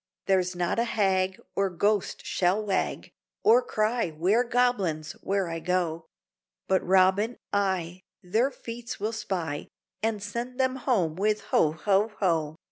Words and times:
There's 0.25 0.55
not 0.55 0.79
a 0.79 0.83
hag 0.83 1.39
Or 1.55 1.69
ghost 1.69 2.25
shall 2.25 2.65
wag, 2.65 3.11
Or 3.43 3.61
cry, 3.61 4.09
ware 4.09 4.43
Goblins! 4.43 5.11
where 5.21 5.47
I 5.47 5.59
go; 5.59 6.07
But 6.67 6.83
Robin, 6.83 7.37
I, 7.53 8.01
their 8.23 8.49
feats 8.49 8.99
will 8.99 9.13
spy, 9.13 9.67
And 10.01 10.23
send 10.23 10.59
them 10.59 10.77
home 10.77 11.17
with 11.17 11.41
ho! 11.51 11.73
ho! 11.73 12.13
ho! 12.17 12.55